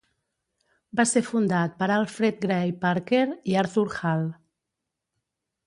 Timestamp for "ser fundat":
1.09-1.75